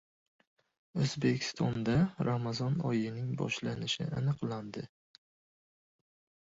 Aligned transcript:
O‘zbekistonda 1.03 1.97
Ramazon 2.29 2.81
oyining 2.93 3.29
boshlanishi 3.43 4.11
aniqlandi 4.23 4.89